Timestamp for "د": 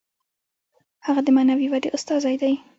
1.25-1.29